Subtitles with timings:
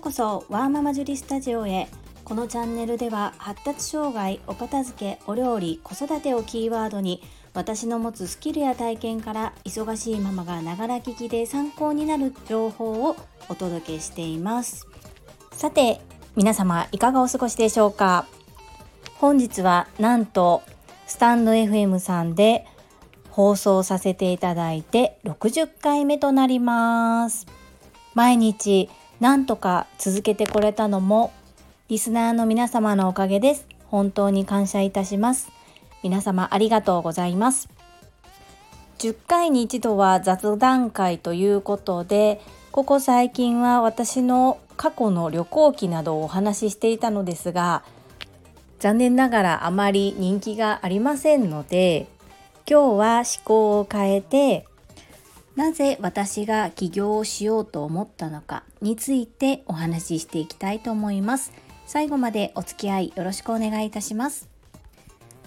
[0.00, 1.86] うこそワーママジュリスタジオへ。
[2.24, 13.16] このチャンネルでは発達障害お片付けお料理子育てをキーワードに私の持つスキルや体験から忙しいママがながら聞きで参考になる情報を
[13.50, 14.86] お届けしています。
[15.52, 16.00] さて
[16.34, 18.24] 皆様いかがお過ごしでしょうか？
[19.18, 20.62] 本日はなんと
[21.06, 22.64] スタンド FM さんで
[23.28, 27.46] 放送させていただいて60回目となります。
[28.14, 28.88] 毎日
[29.20, 31.32] なんとか続けてこれたのも
[31.88, 33.66] リスナーの皆様のおかげです。
[33.88, 35.50] 本当に感謝いたします。
[36.02, 37.68] 皆様ありがとうございます。
[38.98, 47.82] 10回に一度は雑談会ということでここ最近は私の過去の旅行記などをお話ししていたのですが
[48.78, 52.08] 残念ながらあまり人気がありませんので
[52.68, 54.66] 今日は思考を変えて
[55.56, 61.52] なぜ私が起業をしようと思ったのかについてお話ししていきたいと思います。
[61.86, 64.48] 最後までお付き合いよろしくお願いいたします。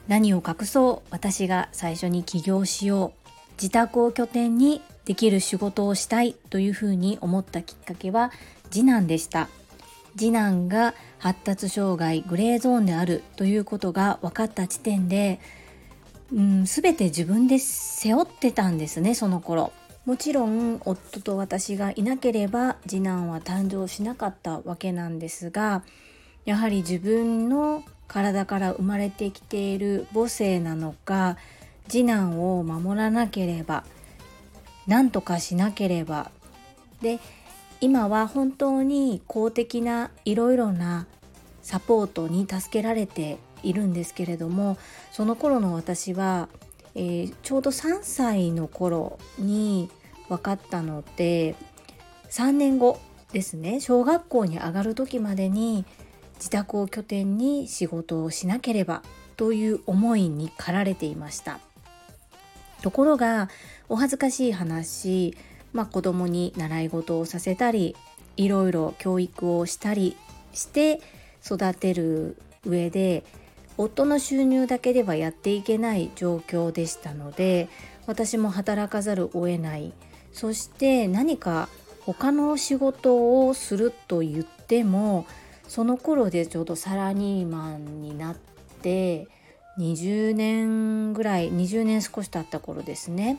[0.08, 3.24] 何を隠そう私が最初に起業しよう
[3.54, 8.32] 自宅を拠点にできる仕事をしたいというふうに思ったきっかけは
[8.70, 9.48] 次男でした。
[10.18, 15.40] 次男が発達障害グレーゾーンであるということが分かった時点で、
[16.32, 19.72] うん、全て自分で背負ってたんですねその頃。
[20.06, 25.84] もちろん夫と私がいなければ次男は誕生しなかったわけなんですが
[26.44, 31.38] やはり自分の体から生まれてきている母性なのか
[31.88, 33.86] 次男を守らなければ
[34.88, 36.32] 何とかしなければ。
[37.02, 37.20] で
[37.82, 41.06] 今は本当に公的ないろいろな
[41.62, 44.78] サポートに助けられているんですけれども
[45.12, 46.48] その頃の私は、
[46.96, 49.90] えー、ちょうど3歳の頃に
[50.30, 51.56] 分かったので
[52.30, 53.00] 3年後
[53.32, 53.80] ですね。
[53.80, 55.86] 小学校に上がる時までに
[56.36, 59.02] 自宅を拠点に仕事をしなければ
[59.38, 61.60] という思いに駆られていました。
[62.82, 63.50] ところが
[63.90, 65.38] お恥ずかしい話、
[65.72, 67.96] まあ、子供に習い事をさせたり
[68.36, 70.18] いろいろ教育をしたり
[70.52, 71.02] して
[71.46, 73.24] 育てる上で
[73.78, 77.70] 夫の収入だけではやっていけない状況でしたので
[78.06, 79.94] 私も働かざるを得ない。
[80.32, 81.70] そして何か
[82.02, 85.26] 他の仕事をすると言っても
[85.68, 88.36] その頃でちょうどサラリーマンになっ
[88.82, 89.28] て
[89.80, 93.38] 20年ぐらい20年少し経った頃ですね。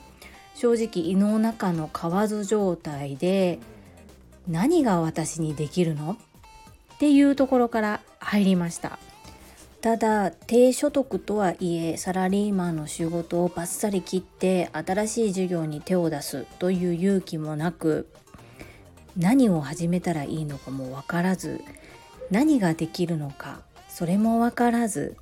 [0.54, 3.58] 正直胃の中の蛙状態で
[4.48, 6.12] 何が私にできるの？
[6.12, 8.98] っていうところから入りました。
[9.84, 18.08] ただ低所得とはいえサラリーマンの仕事をバッサリ切って新しい事業に手を出すという勇気もなく
[19.14, 21.62] 何を始めたらいいのかも分からず
[22.30, 25.18] 何ができるのかそれも分からず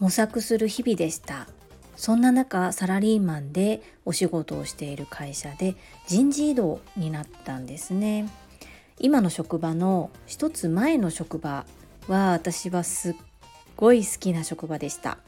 [0.00, 1.46] 模索する日々でした。
[1.94, 5.76] そんな中サラリーマンでお仕事をしている会社で
[6.08, 8.28] 人事異動になったんですね。
[8.98, 11.66] 今の職場の一つ前の職場
[12.08, 13.14] は私はすっ
[13.82, 15.18] ごい好きな職場でした。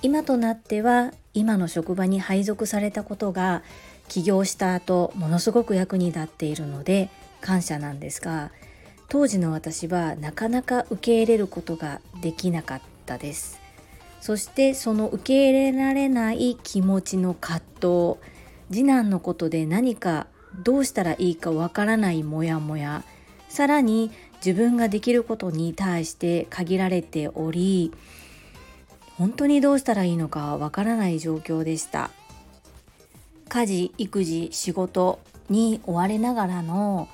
[0.00, 3.62] 今となっては今の職場に配属されたことが
[4.08, 7.10] 起業した後ものすごく役に立っているので
[7.42, 8.52] 感謝なんですが
[9.10, 13.60] 当時の私はなかなか受け入れることができなかったです。
[14.22, 18.18] そしてその受け入れられない気持ちの葛藤
[18.70, 20.26] 次男のことで何か
[20.64, 23.04] どうしたらいいかわからないモヤモヤ
[23.50, 24.10] さらに
[24.44, 27.92] 自分ができることに対して限られており
[29.18, 32.10] 本当にどうしたらいいのかわからない状況でした。
[33.50, 35.18] 家事育児仕事
[35.50, 37.06] に追われながらの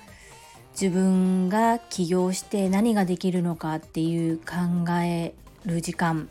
[0.80, 6.28] 自分が起業して何ができるのかっていう考える時間。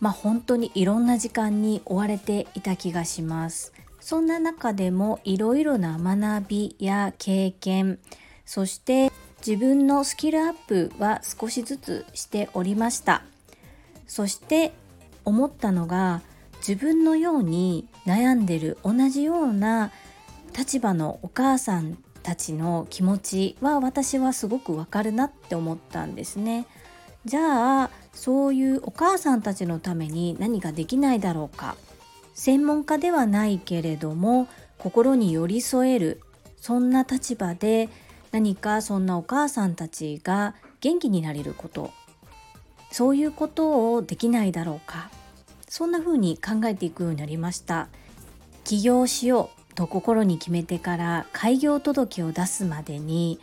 [0.00, 3.72] まあ本当にいろんな時間に追われていた気がします。
[4.00, 7.98] そんな中でもいろいろな学びや経験
[8.44, 9.10] そして
[9.46, 13.22] 自分のスキルアップは少しずつしておりました
[14.06, 14.72] そして
[15.24, 16.22] 思ったのが
[16.66, 19.92] 自分のように悩んでる同じような
[20.56, 26.66] 立場のお母さんたちの気持ちは私はすごくわかるなって思ったんですね。
[27.26, 31.76] じゃあそういうお母さんたちのために何かできないだろうか
[32.34, 34.46] 専門家ではないけれども
[34.76, 36.20] 心に寄り添える
[36.60, 37.88] そんな立場で
[38.34, 41.92] 何かそんなお母さんたちが元気になれること。
[42.90, 45.08] そういうことをできないだろうか。
[45.68, 47.86] そんな風に考えていくようになりました。
[48.64, 49.74] 起業しよう。
[49.76, 53.38] と心に決めてから開業届を出すまでに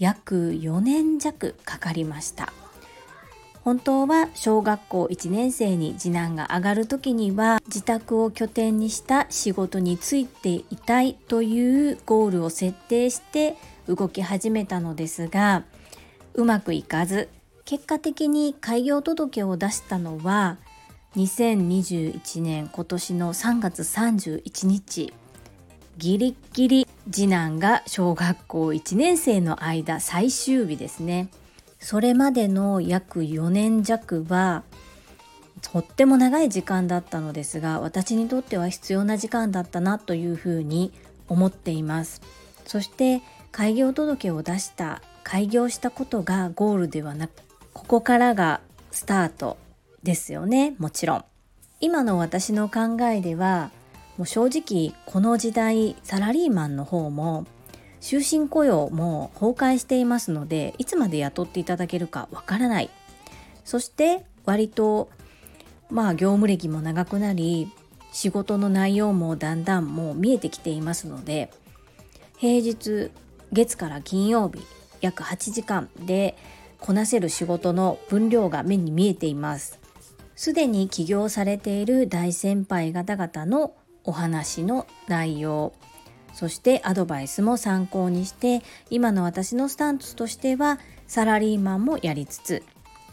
[0.00, 2.52] 約4年弱かかりました。
[3.62, 13.56] 本当は小学校1年生に次男が上がる時には自宅を拠点にした仕事に就いていたいというゴールを設定して
[13.88, 15.64] 動き始めたのですが
[16.34, 17.28] うまくいかず
[17.64, 20.58] 結果的に開業届を出したのは
[21.16, 25.12] 2021年今年の3月31日。
[25.96, 31.28] ギリギリ次男が小学校1年生の間最終日ですね。
[31.78, 34.64] それまでの約4年弱は
[35.62, 40.92] とっても長い時間だったのですが私にとっては必要な時間だったなというふうに
[41.28, 42.22] 思っています。
[42.66, 43.22] そして
[43.54, 47.30] 開業届を出した開業したことがゴールではなく
[47.72, 48.60] ここからが
[48.90, 49.58] スタート
[50.02, 50.74] ですよね。
[50.78, 51.24] もちろん。
[51.78, 53.70] 今の私の考えでは
[54.18, 57.46] もう正直この時代サラリーマンの方も
[58.00, 62.90] 終身雇用も崩壊していますのでいつまで雇っていただけるかわからない。
[63.64, 65.10] そして割と
[65.90, 67.70] まあ業務歴も長くなり
[68.10, 71.52] 仕事の内容もだんだんもう見えてきていますので
[72.36, 73.12] 平日
[73.52, 74.64] 月から金曜日
[75.00, 76.36] 約8時間で
[76.80, 79.78] こなせる仕事の分量が目に見えています。
[80.36, 83.74] すでに起業されている大先輩方々の
[84.04, 85.72] お話の内容
[86.34, 92.62] そしてアドバイスも参考にして今の私のスタンスとしてはサラリーマンもやりつつ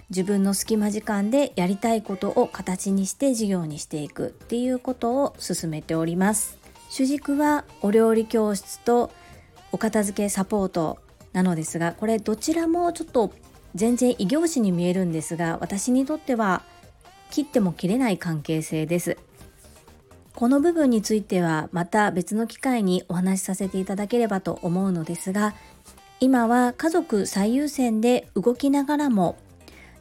[0.09, 6.57] 自分の隙間時間でやりたいことを形にして事業にしていくっていうことを進めております。
[6.89, 9.09] 主軸はお料理教室と
[9.71, 10.99] お片付けサポート
[11.33, 13.31] なのですがこれどちらもちょっと
[13.75, 16.63] 全然異業種に見えるんですが私にとっては
[17.29, 19.17] 切っても切れない関係性です。
[20.35, 25.53] この部分についてはまた別の機会にお話しさせていただければと思うのですが
[26.19, 29.37] 今は家族最優先で動きながらも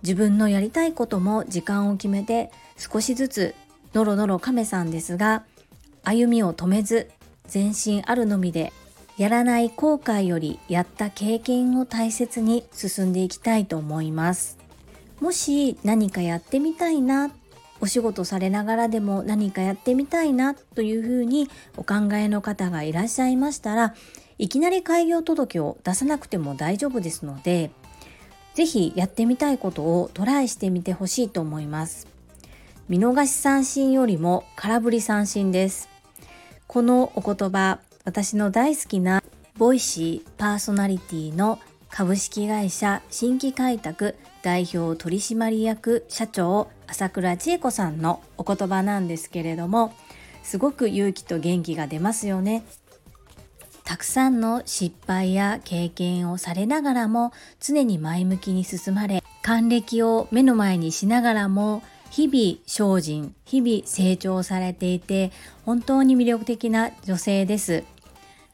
[0.03, 3.55] 自分のやりたいことも時間を決めて少しずつ
[3.93, 5.45] ノロノロ亀さんですが
[6.05, 7.11] 歩みを止めず
[7.47, 8.73] 全身あるのみで
[9.21, 14.57] やらない後悔よりやった経験を大切に進んでいきたいと思います。
[15.21, 17.31] もし何かやってみたいな
[17.83, 23.95] お仕事されながらでも何かやってみたいなというふうにお考えの方がいらっしゃいましたら
[24.39, 27.71] いきなり開業届を出さなくても大丈夫ですので
[28.55, 32.09] 是非やってみたいことをトライしてみてほしいと思います。
[32.89, 35.91] 見逃し三振よりも空振り三振です。
[36.67, 39.23] このお言葉私の大好きな
[39.57, 41.61] ボイシーパーソナリティの
[41.91, 49.95] 株式会社新規開拓代表取締役社長朝倉千恵子さんのお言葉なんですけれども
[50.43, 52.65] すごく勇気と元気が出ますよね。
[53.85, 65.31] たくさんの失敗や経験をされながらも常に前向きに進まれ還暦を目の前にしながらも日々精進日々成長されていて
[65.65, 67.85] 本当に魅力的な女性です。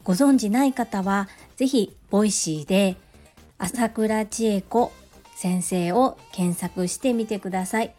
[0.07, 1.27] ご存知ない方は
[1.57, 2.95] 是非ボイシーで
[3.57, 4.93] 朝倉千恵子
[5.35, 7.93] 先生を検索してみてください。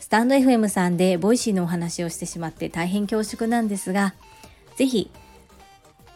[0.00, 4.14] スタンド FM さんでボイシーのお話をしてしまって大変恐縮なんですが、
[4.74, 5.12] ぜひ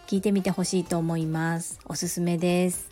[0.09, 1.79] 聞いてみてほしいと思います。
[1.85, 2.91] おすすめです。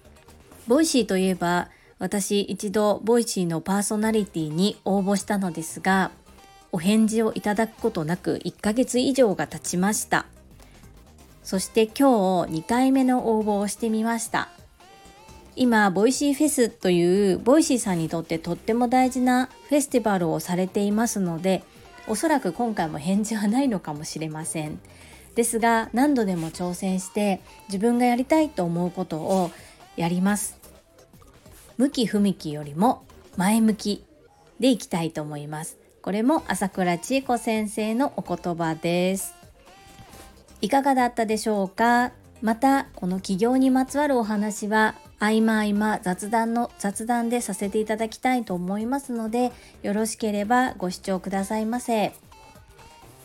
[0.69, 6.12] ボイシーといえば、私一度ボイシーのパーソナリティに応募したのですが、
[6.71, 10.26] お返事をいただくことなく1ヶ月以上が経ちました。
[11.49, 14.50] そして今日2回目の応募をしてみました。
[15.57, 21.62] 今ボイシーフェスというボイシーさんにとってとっても大事なフェスティバルをされていますので
[22.07, 24.78] おそらく今回も返事はないのかもしれません。
[25.37, 29.50] ですが何度でも挑戦して自分がやりたいと思うことを
[29.97, 30.59] やります。
[31.78, 33.07] 向き不向きよりも
[33.38, 34.05] 前向き
[34.61, 35.78] でいきたいと思います。
[36.02, 39.38] これも朝倉千恵子先生のお言葉です。
[40.61, 42.12] いかがだったでしょうか？
[42.41, 49.50] またこの起業にまつわるお話は合間合間雑談の雑談でさせていただきたいと思いますので
[49.83, 52.12] よろしければご視聴くださいませ。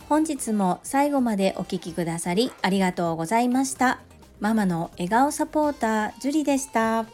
[0.10, 4.00] 本日も最後までお聴きくださりありがとうございました。
[4.40, 7.06] ママの笑顔サポータージュリでした。